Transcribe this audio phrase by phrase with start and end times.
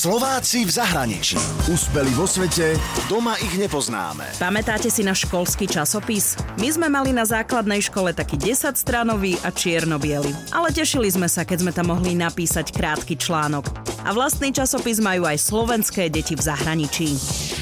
[0.00, 1.36] Slováci v zahraničí.
[1.68, 2.72] Úspeli vo svete,
[3.04, 4.24] doma ich nepoznáme.
[4.40, 6.40] Pamätáte si na školský časopis?
[6.56, 10.00] My sme mali na základnej škole taký 10-stranový a čierno
[10.56, 13.68] Ale tešili sme sa, keď sme tam mohli napísať krátky článok.
[14.00, 17.20] A vlastný časopis majú aj slovenské deti v zahraničí.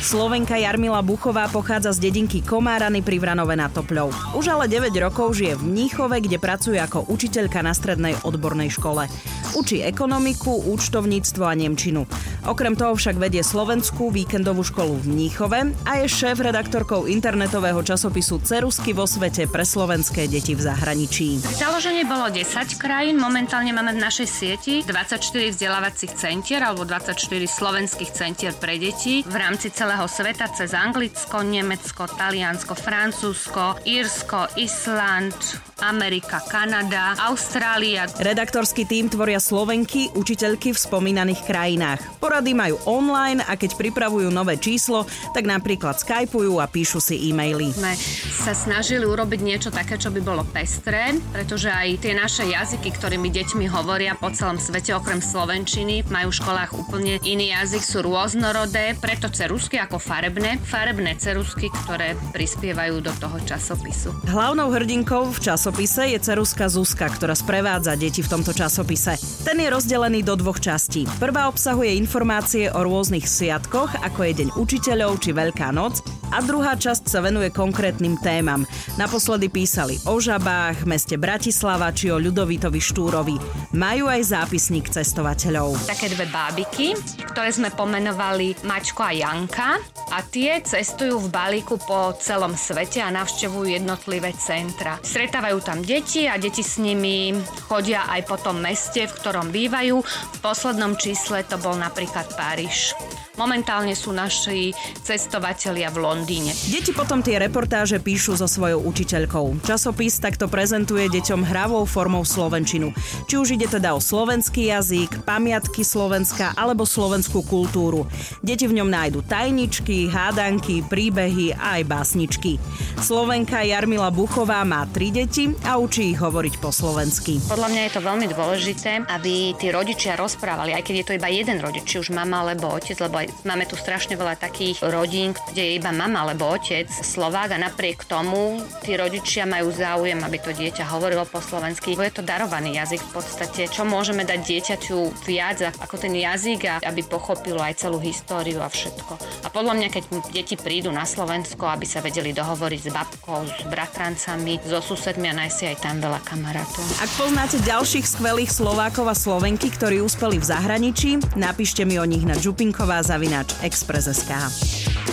[0.09, 4.33] Slovenka Jarmila Buchová pochádza z dedinky Komárany pri Vranove na Topľov.
[4.41, 9.05] Už ale 9 rokov žije v Mníchove, kde pracuje ako učiteľka na strednej odbornej škole.
[9.53, 12.09] Učí ekonomiku, účtovníctvo a nemčinu.
[12.49, 18.97] Okrem toho však vedie slovenskú víkendovú školu v Mníchove a je šéf-redaktorkou internetového časopisu Cerusky
[18.97, 21.45] vo svete pre slovenské deti v zahraničí.
[21.52, 22.49] Založenie bolo 10
[22.80, 25.21] krajín, momentálne máme v našej sieti 24
[25.52, 32.07] vzdelávacích centier alebo 24 slovenských centier pre deti v rámci celého sveta cez Anglicko, Nemecko,
[32.07, 35.34] Taliansko, Francúzsko, Írsko, Island,
[35.80, 38.11] Amerika, Kanada, Austrália.
[38.19, 42.02] Redaktorský tým tvoria Slovenky, učiteľky v spomínaných krajinách.
[42.19, 47.71] Porady majú online a keď pripravujú nové číslo, tak napríklad skypujú a píšu si e-maily.
[47.73, 47.95] Sme
[48.43, 53.30] sa snažili urobiť niečo také, čo by bolo pestré, pretože aj tie naše jazyky, ktorými
[53.30, 58.99] deťmi hovoria po celom svete, okrem slovenčiny, majú v školách úplne iný jazyk, sú rôznorodé,
[58.99, 59.30] preto
[59.79, 64.10] cerusky ako farebné, farebné cerusky, ktoré prispievajú do toho časopisu.
[64.26, 69.15] Hlavnou hrdinkou v časopise je ceruska Zuzka, ktorá sprevádza deti v tomto časopise.
[69.47, 71.06] Ten je rozdelený do dvoch častí.
[71.22, 76.76] Prvá obsahuje informácie o rôznych sviatkoch, ako je Deň učiteľov či Veľká noc, a druhá
[76.76, 78.69] časť sa venuje konkrétnym témam.
[79.00, 83.37] Naposledy písali o žabách, meste Bratislava či o Ľudovitovi Štúrovi.
[83.75, 85.76] Majú aj zápisník cestovateľov.
[85.88, 86.97] Také dve bábiky,
[87.32, 93.12] ktoré sme pomenovali Mačko a Janka a tie cestujú v balíku po celom svete a
[93.12, 94.97] navštevujú jednotlivé centra.
[95.00, 97.37] Stretávajú tam deti a deti s nimi
[97.69, 100.00] chodia aj po tom meste, v ktorom bývajú.
[100.04, 102.97] V poslednom čísle to bol napríklad Páriž.
[103.38, 104.75] Momentálne sú naši
[105.06, 106.50] cestovatelia v Londýne.
[106.75, 109.62] Deti potom tie reportáže píšu so svojou učiteľkou.
[109.62, 112.91] Časopis takto prezentuje deťom hravou formou slovenčinu.
[113.30, 118.10] Či už ide teda o slovenský jazyk, pamiatky Slovenska alebo slovenskú kultúru.
[118.42, 122.62] Deti v ňom nájdu tajničky, hádanky, príbehy a aj básničky.
[123.03, 127.42] Slovenka Jarmila Buchová má tri deti a učí ich hovoriť po slovensky.
[127.50, 131.28] Podľa mňa je to veľmi dôležité, aby tí rodičia rozprávali, aj keď je to iba
[131.32, 135.34] jeden rodič, či už mama alebo otec, lebo aj máme tu strašne veľa takých rodín,
[135.50, 140.38] kde je iba mama alebo otec Slovák a napriek tomu tí rodičia majú záujem, aby
[140.38, 141.98] to dieťa hovorilo po slovensky.
[141.98, 143.60] Je to darovaný jazyk v podstate.
[143.66, 149.12] Čo môžeme dať dieťaťu viac ako ten jazyk aby pochopilo aj celú históriu a všetko.
[149.47, 153.69] A podľa mňa, keď deti prídu na Slovensko, aby sa vedeli dohovoriť s babkou, s
[153.69, 156.84] bratrancami, so susedmi a nájsť si aj tam veľa kamarátov.
[157.04, 162.25] Ak poznáte ďalších skvelých Slovákov a Slovenky, ktorí uspeli v zahraničí, napíšte mi o nich
[162.25, 164.31] na Čupinková za zavináč Express.sk.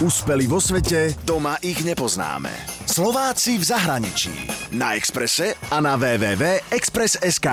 [0.06, 2.53] Úspeli vo svete, doma ich nepoznáme.
[2.85, 4.35] Slováci v zahraničí.
[4.78, 7.50] Na Exprese a na www.express.sk.